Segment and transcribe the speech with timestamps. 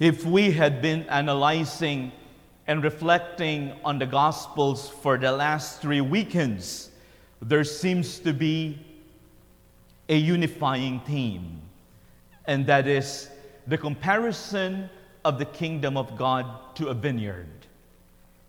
[0.00, 2.10] If we had been analyzing
[2.66, 6.90] and reflecting on the Gospels for the last three weekends,
[7.40, 8.76] there seems to be
[10.08, 11.60] a unifying theme,
[12.46, 13.28] and that is
[13.68, 14.90] the comparison
[15.24, 17.66] of the kingdom of God to a vineyard.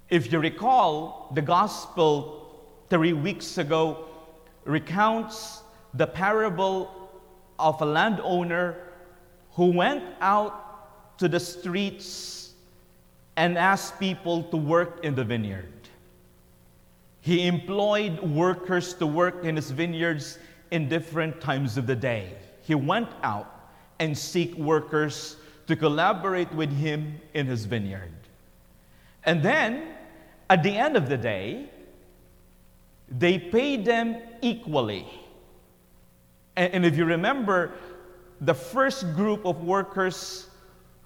[0.09, 4.05] If you recall, the Gospel three weeks ago
[4.64, 5.62] recounts
[5.93, 6.89] the parable
[7.59, 8.77] of a landowner
[9.52, 10.65] who went out
[11.18, 12.54] to the streets
[13.38, 15.72] and asked people to work in the vineyard.
[17.22, 20.38] He employed workers to work in his vineyards
[20.72, 22.34] in different times of the day.
[22.62, 25.38] He went out and seek workers
[25.68, 28.14] to collaborate with him in his vineyard.
[29.23, 29.88] And then,
[30.50, 31.70] at the end of the day,
[33.09, 35.08] they paid them equally.
[36.56, 37.73] And, and if you remember,
[38.42, 40.48] the first group of workers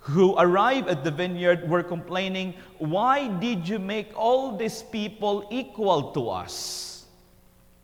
[0.09, 6.11] who arrived at the vineyard were complaining, Why did you make all these people equal
[6.13, 7.05] to us?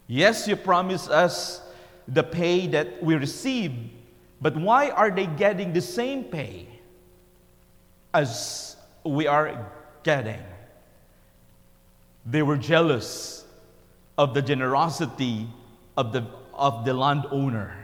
[0.07, 1.61] Yes, you promised us
[2.07, 3.73] the pay that we receive,
[4.41, 6.67] but why are they getting the same pay
[8.13, 9.71] as we are
[10.03, 10.41] getting?
[12.25, 13.45] They were jealous
[14.17, 15.47] of the generosity
[15.97, 17.75] of the, of the landowner.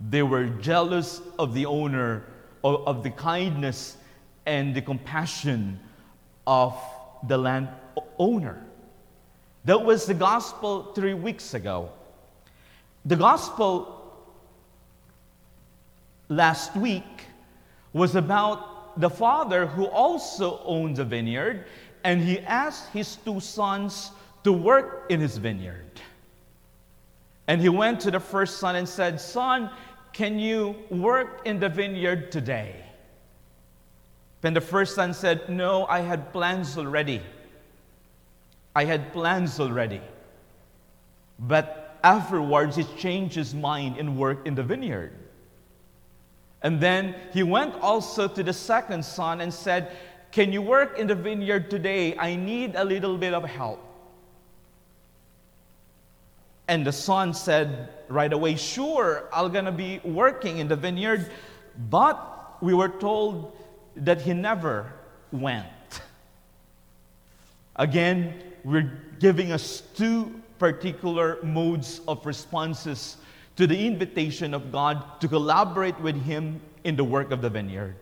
[0.00, 2.24] They were jealous of the owner,
[2.64, 3.96] of, of the kindness
[4.46, 5.78] and the compassion
[6.46, 6.74] of
[7.28, 7.68] the land
[8.18, 8.64] owner.
[9.64, 11.90] That was the gospel three weeks ago.
[13.04, 13.96] The gospel
[16.28, 17.04] last week
[17.92, 21.66] was about the father who also owns a vineyard,
[22.04, 24.10] and he asked his two sons
[24.44, 26.00] to work in his vineyard.
[27.46, 29.70] And he went to the first son and said, Son,
[30.12, 32.76] can you work in the vineyard today?
[34.40, 37.22] Then the first son said, No, I had plans already.
[38.74, 40.00] I had plans already.
[41.38, 45.12] But afterwards, he changed his mind and worked in the vineyard.
[46.62, 49.96] And then he went also to the second son and said,
[50.32, 52.16] Can you work in the vineyard today?
[52.16, 53.89] I need a little bit of help.
[56.70, 61.28] And the son said right away, Sure, I'm going to be working in the vineyard.
[61.90, 63.56] But we were told
[63.96, 64.92] that he never
[65.32, 65.66] went.
[67.74, 73.16] Again, we're giving us two particular modes of responses
[73.56, 77.96] to the invitation of God to collaborate with Him in the work of the vineyard.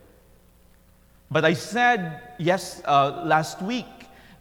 [1.30, 3.86] But I said yes uh, last week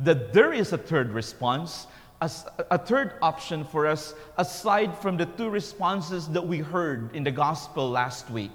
[0.01, 1.88] that there is a third response,
[2.22, 7.23] as a third option for us aside from the two responses that we heard in
[7.23, 8.51] the gospel last week.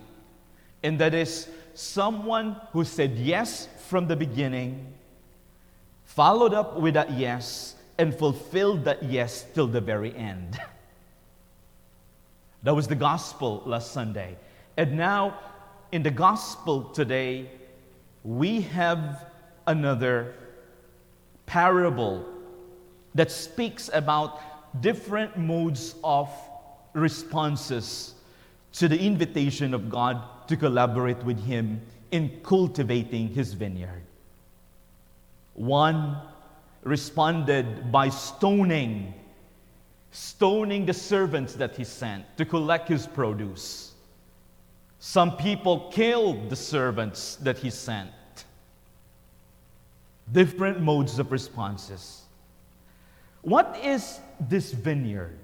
[0.82, 4.92] And that is someone who said yes from the beginning,
[6.04, 10.58] followed up with that yes, and fulfilled that yes till the very end.
[12.64, 14.36] That was the gospel last Sunday.
[14.76, 15.38] And now,
[15.90, 17.50] in the gospel today,
[18.24, 19.24] we have
[19.66, 20.34] another
[21.44, 22.24] parable
[23.14, 24.40] that speaks about
[24.80, 26.30] different modes of
[26.94, 28.14] responses
[28.72, 31.80] to the invitation of God to collaborate with Him
[32.10, 34.02] in cultivating His vineyard.
[35.54, 36.16] One
[36.82, 39.14] responded by stoning,
[40.10, 43.92] stoning the servants that He sent to collect His produce.
[44.98, 48.10] Some people killed the servants that He sent.
[50.30, 52.21] Different modes of responses.
[53.42, 55.36] What is this vineyard?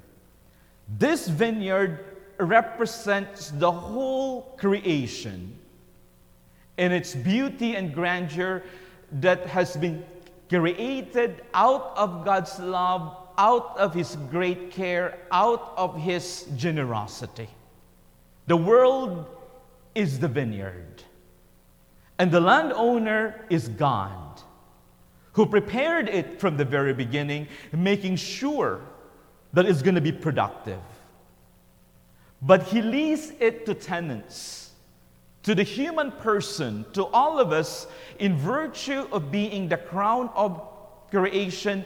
[0.99, 2.05] This vineyard
[2.39, 5.59] represents the whole creation
[6.79, 8.63] in its beauty and grandeur
[9.21, 10.05] that has been
[10.49, 17.49] created out of God's love, out of His great care, out of His generosity.
[18.47, 19.27] The world
[19.95, 21.03] is the vineyard,
[22.19, 24.28] and the landowner is God
[25.39, 28.81] who prepared it from the very beginning, making sure
[29.53, 30.81] that it's going to be productive.
[32.43, 34.73] But he leaves it to tenants,
[35.45, 37.87] to the human person, to all of us,
[38.19, 40.61] in virtue of being the crown of
[41.09, 41.85] creation,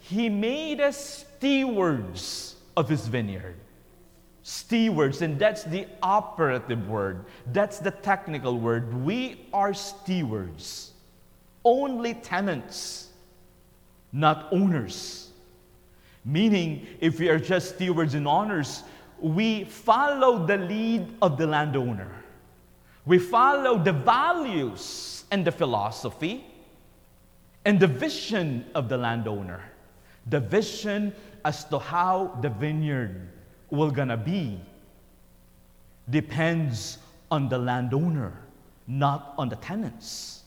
[0.00, 3.56] he made us stewards of his vineyard.
[4.44, 8.94] Stewards, and that's the operative word, that's the technical word.
[9.04, 10.93] We are stewards
[11.64, 13.08] only tenants,
[14.12, 15.30] not owners.
[16.24, 18.82] Meaning, if we are just stewards and owners,
[19.20, 22.10] we follow the lead of the landowner.
[23.06, 26.46] We follow the values and the philosophy
[27.64, 29.62] and the vision of the landowner.
[30.26, 31.14] The vision
[31.44, 33.28] as to how the vineyard
[33.70, 34.58] will gonna be
[36.08, 36.98] depends
[37.30, 38.32] on the landowner,
[38.86, 40.43] not on the tenants.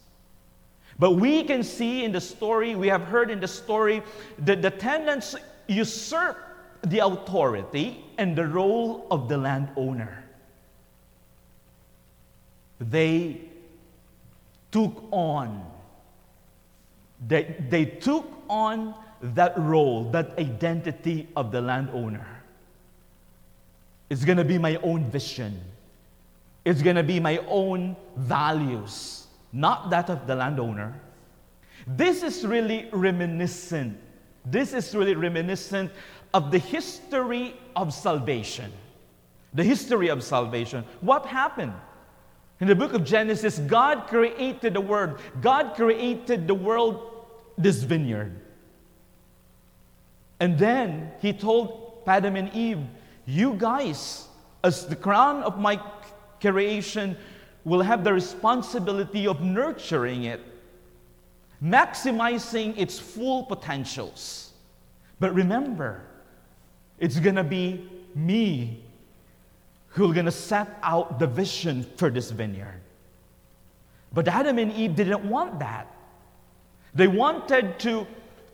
[1.00, 4.02] But we can see in the story, we have heard in the story,
[4.40, 5.36] that the tenants
[5.68, 6.38] usurp
[6.82, 10.24] the authority and the role of the landowner.
[12.80, 13.42] They
[14.72, 15.66] took on,
[17.28, 22.28] they, they took on that role, that identity of the landowner.
[24.10, 25.60] It's going to be my own vision.
[26.64, 31.00] It's going to be my own values, not that of the landowner.
[31.86, 33.98] This is really reminiscent.
[34.46, 35.92] This is really reminiscent
[36.34, 38.72] of the history of salvation.
[39.54, 40.84] The history of salvation.
[41.02, 41.74] What happened?
[42.60, 45.20] In the book of Genesis, God created the world.
[45.42, 47.26] God created the world,
[47.58, 48.40] this vineyard.
[50.40, 52.80] And then he told Adam and Eve,
[53.26, 54.28] You guys,
[54.64, 55.80] as the crown of my
[56.42, 57.18] creation,
[57.68, 60.40] will have the responsibility of nurturing it,
[61.62, 64.54] maximizing its full potentials.
[65.20, 66.02] But remember,
[66.98, 68.86] it's gonna be me
[69.90, 72.80] who's gonna set out the vision for this vineyard.
[74.14, 75.94] But Adam and Eve didn't want that.
[76.96, 78.08] They wanted to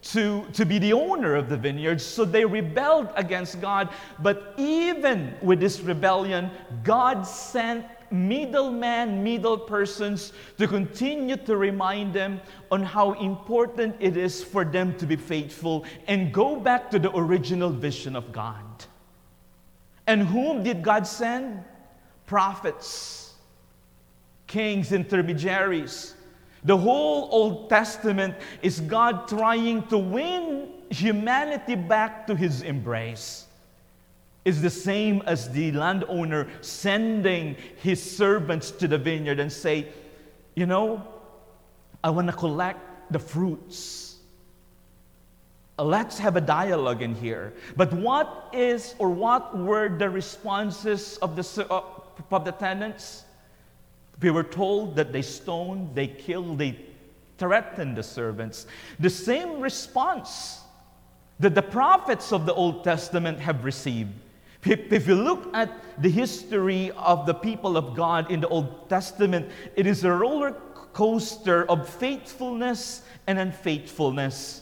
[0.04, 2.02] to, to be the owner of the vineyard.
[2.02, 3.88] So they rebelled against God.
[4.20, 6.52] But even with this rebellion,
[6.84, 12.40] God sent middlemen, middle persons to continue to remind them
[12.72, 17.16] on how important it is for them to be faithful and go back to the
[17.18, 18.64] original vision of God.
[20.08, 21.64] And whom did God send?
[22.26, 23.34] Prophets,
[24.48, 26.16] kings, intermediaries
[26.64, 33.48] the whole Old Testament is God trying to win humanity back to his embrace.
[34.46, 39.88] It's the same as the landowner sending his servants to the vineyard and say,
[40.56, 41.08] You know,
[42.04, 44.18] I want to collect the fruits.
[45.80, 47.54] Let's have a dialogue in here.
[47.76, 51.82] But what is or what were the responses of the, uh,
[52.32, 53.24] of the tenants?
[54.22, 56.78] We were told that they stoned, they killed, they
[57.38, 58.68] threatened the servants.
[59.00, 60.62] The same response
[61.40, 64.14] that the prophets of the Old Testament have received.
[64.66, 65.70] If you look at
[66.02, 70.54] the history of the people of God in the Old Testament, it is a roller
[70.94, 74.62] coaster of faithfulness and unfaithfulness,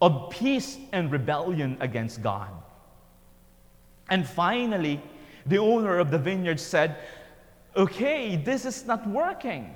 [0.00, 2.50] of peace and rebellion against God.
[4.10, 5.00] And finally,
[5.46, 6.96] the owner of the vineyard said,
[7.76, 9.74] okay, this is not working.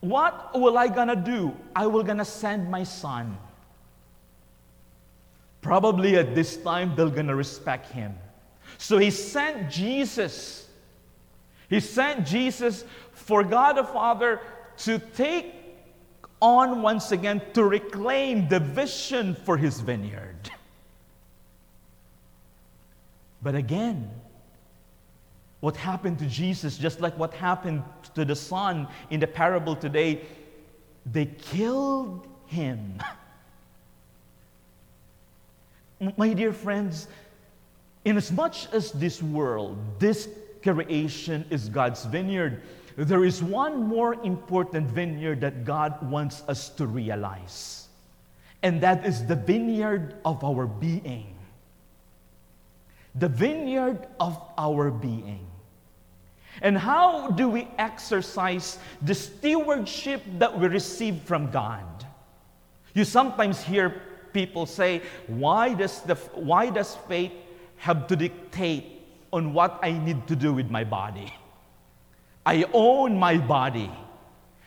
[0.00, 1.54] What will I gonna do?
[1.74, 3.36] I will gonna send my son.
[5.60, 8.14] Probably at this time they're gonna respect him.
[8.78, 10.68] So he sent Jesus.
[11.68, 14.40] He sent Jesus for God the Father
[14.78, 15.54] to take
[16.40, 20.50] on once again to reclaim the vision for his vineyard.
[23.42, 24.10] But again,
[25.60, 27.82] what happened to Jesus, just like what happened
[28.14, 30.22] to the son in the parable today,
[31.04, 33.00] they killed him.
[36.16, 37.08] My dear friends,
[38.08, 40.28] in as much as this world, this
[40.62, 42.62] creation is God's vineyard,
[42.96, 47.86] there is one more important vineyard that God wants us to realize.
[48.62, 51.34] And that is the vineyard of our being
[53.18, 55.44] the vineyard of our being.
[56.62, 61.84] And how do we exercise the stewardship that we receive from God?
[62.94, 67.32] You sometimes hear people say, why does, the, why does faith
[67.78, 71.32] have to dictate on what I need to do with my body?
[72.44, 73.90] I own my body.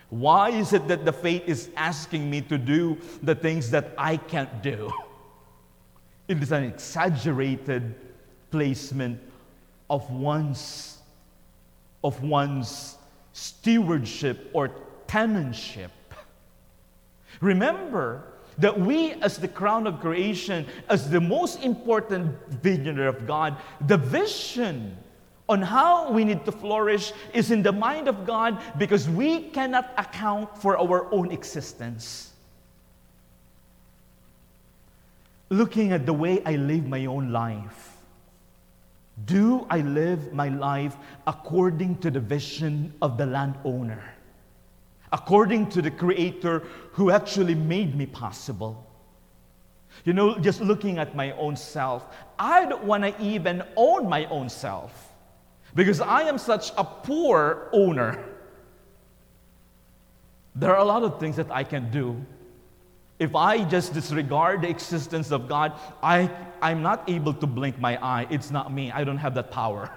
[0.09, 4.17] Why is it that the faith is asking me to do the things that I
[4.17, 4.91] can't do?
[6.27, 7.95] It is an exaggerated
[8.51, 9.19] placement
[9.89, 10.99] of one's,
[12.03, 12.97] of one's
[13.33, 14.71] stewardship or
[15.07, 15.89] tenantship.
[17.41, 23.57] Remember that we, as the crown of creation, as the most important vineyard of God,
[23.87, 24.97] the vision
[25.49, 29.93] on how we need to flourish is in the mind of God because we cannot
[29.97, 32.31] account for our own existence.
[35.49, 37.91] Looking at the way I live my own life,
[39.25, 40.95] Do I live my life
[41.27, 44.01] according to the vision of the landowner?
[45.11, 46.63] According to the Creator
[46.93, 48.87] who actually made me possible?
[50.05, 52.05] You know, just looking at my own self,
[52.39, 55.13] I don't want to even own my own self
[55.75, 58.23] because I am such a poor owner.
[60.55, 62.25] There are a lot of things that I can do.
[63.19, 66.29] If I just disregard the existence of God, I,
[66.61, 68.27] I'm not able to blink my eye.
[68.29, 68.91] It's not me.
[68.91, 69.91] I don't have that power.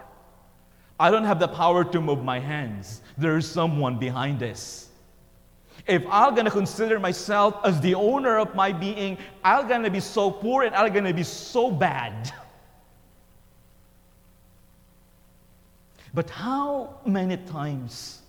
[1.00, 3.00] I don't have the power to move my hands.
[3.16, 4.90] There is someone behind this.
[5.86, 10.30] If I'm gonna consider myself as the owner of my being, I'm gonna be so
[10.30, 12.32] poor and I'm gonna be so bad.
[16.14, 18.22] But how many times,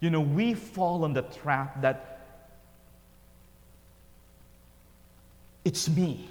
[0.00, 2.26] you know, we fall on the trap that
[5.64, 6.28] it's me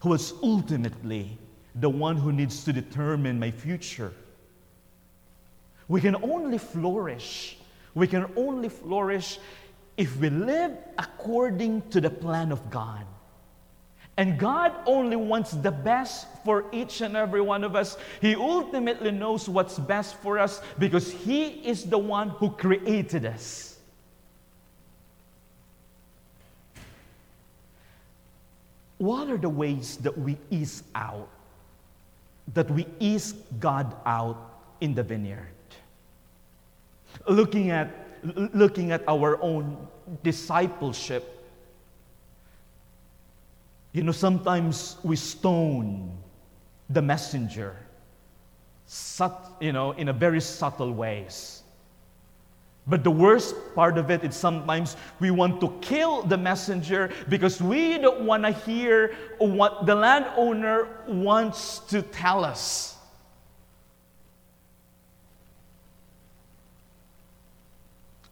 [0.00, 1.36] who is ultimately
[1.76, 4.12] the one who needs to determine my future.
[5.88, 7.56] We can only flourish.
[7.94, 9.38] We can only flourish
[9.96, 13.04] if we live according to the plan of God.
[14.16, 17.96] And God only wants the best for each and every one of us.
[18.20, 23.78] He ultimately knows what's best for us because He is the one who created us.
[28.98, 31.28] What are the ways that we ease out,
[32.54, 35.48] that we ease God out in the vineyard?
[37.26, 37.88] Looking at,
[38.22, 39.76] looking at our own
[40.22, 41.46] discipleship,
[43.92, 46.16] you know, sometimes we stone
[46.88, 47.76] the messenger,
[48.86, 51.62] sut, you know, in a very subtle ways.
[52.86, 57.62] But the worst part of it is sometimes we want to kill the messenger because
[57.62, 62.91] we don't want to hear what the landowner wants to tell us.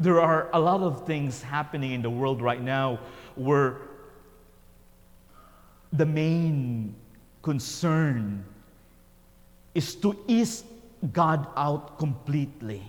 [0.01, 3.01] There are a lot of things happening in the world right now
[3.35, 3.77] where
[5.93, 6.95] the main
[7.43, 8.43] concern
[9.75, 10.65] is to ease
[11.13, 12.83] God out completely.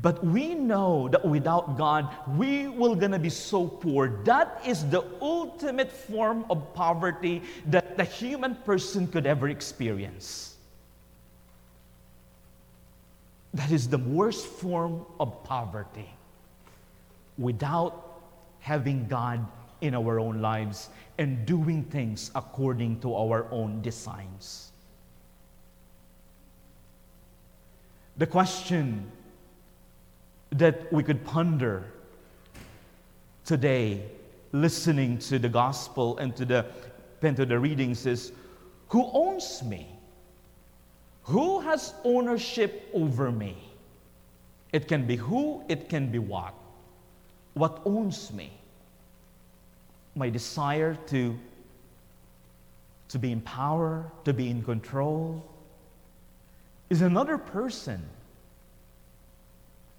[0.00, 4.08] But we know that without God, we will gonna be so poor.
[4.24, 10.56] That is the ultimate form of poverty that the human person could ever experience.
[13.52, 16.08] That is the worst form of poverty.
[17.40, 18.22] Without
[18.60, 19.44] having God
[19.80, 24.72] in our own lives and doing things according to our own designs.
[28.18, 29.10] The question
[30.50, 31.84] that we could ponder
[33.46, 34.02] today,
[34.52, 36.66] listening to the gospel and to the,
[37.22, 38.32] and to the readings, is
[38.88, 39.88] who owns me?
[41.22, 43.56] Who has ownership over me?
[44.72, 46.54] It can be who, it can be what.
[47.54, 48.60] What owns me?
[50.14, 51.38] my desire to,
[53.08, 55.44] to be in power, to be in control,
[56.88, 58.02] is another person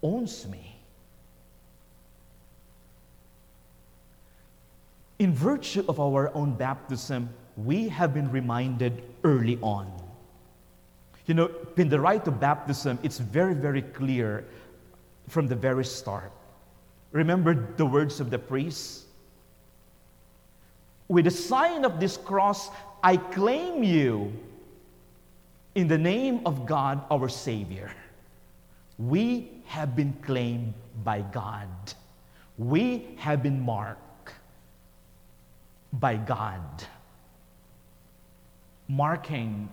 [0.04, 0.76] owns me.
[5.20, 9.92] In virtue of our own baptism, we have been reminded early on.
[11.28, 14.44] You know, in the rite of baptism, it's very, very clear
[15.30, 16.32] from the very start.
[17.12, 19.06] Remember the words of the priest?
[21.12, 22.70] with the sign of this cross,
[23.04, 24.32] I claim you
[25.76, 27.92] in the name of God our Savior.
[28.98, 31.68] We have been claimed by God.
[32.58, 34.32] We have been marked
[35.92, 36.64] by God.
[38.88, 39.68] Marking,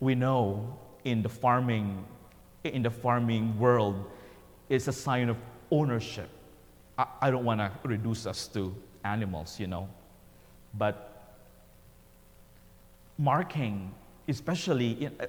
[0.00, 2.04] we know in the farming,
[2.64, 4.04] in the farming world,
[4.68, 5.38] is a sign of
[5.70, 6.28] ownership.
[6.98, 9.88] I, I don't want to reduce us to animals, you know.
[10.74, 11.36] But
[13.18, 13.94] marking,
[14.28, 15.26] especially in, uh,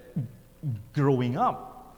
[0.93, 1.97] growing up,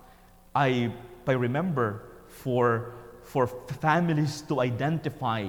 [0.55, 0.91] I,
[1.27, 2.93] I remember for,
[3.23, 3.47] for
[3.79, 5.47] families to identify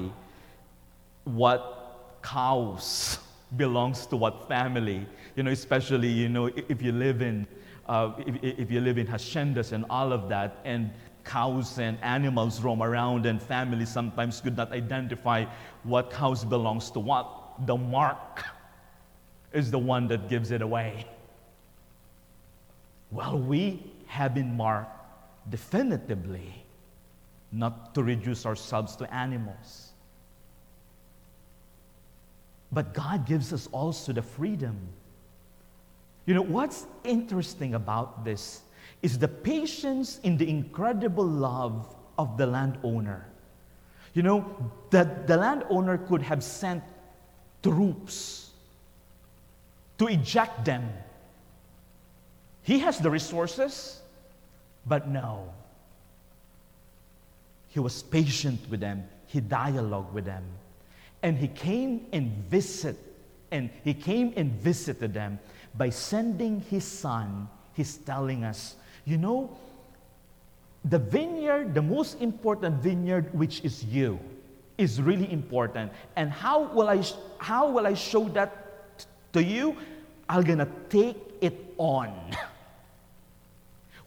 [1.24, 3.18] what cows
[3.56, 5.06] belongs to what family,
[5.36, 7.46] you know, especially, you know, if you live in,
[7.88, 10.90] uh, if, if you live in haciendas and all of that, and
[11.24, 15.44] cows and animals roam around, and families sometimes could not identify
[15.82, 17.66] what house belongs to what.
[17.66, 18.44] The mark
[19.52, 21.06] is the one that gives it away.
[23.10, 24.96] Well, we have been marked
[25.50, 26.64] definitively
[27.52, 29.90] not to reduce ourselves to animals.
[32.72, 34.76] But God gives us also the freedom
[36.26, 38.62] You know, what's interesting about this
[39.02, 43.26] is the patience in the incredible love of the landowner.
[44.14, 46.82] You know, that the landowner could have sent
[47.62, 48.50] troops
[49.98, 50.92] to eject them.
[52.62, 54.00] He has the resources,
[54.86, 55.52] but no.
[57.68, 59.04] He was patient with them.
[59.26, 60.44] He dialogued with them.
[61.22, 62.96] And he came and visit
[63.52, 65.38] and he came and visited them
[65.74, 67.48] by sending his son.
[67.74, 68.76] He's telling us,
[69.10, 69.50] you know,
[70.84, 74.18] the vineyard, the most important vineyard, which is you,
[74.78, 75.92] is really important.
[76.16, 77.02] And how will I,
[77.38, 79.76] how will I show that to you?
[80.28, 82.14] I'm gonna take it on.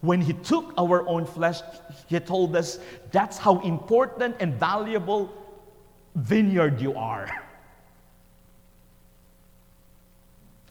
[0.00, 1.62] When he took our own flesh,
[2.08, 2.78] he told us
[3.10, 5.32] that's how important and valuable
[6.14, 7.26] vineyard you are.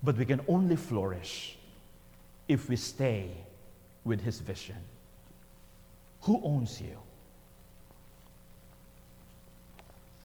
[0.04, 1.58] But we can only flourish
[2.48, 3.32] if we stay
[4.04, 4.84] with his vision.
[6.22, 6.98] Who owns you?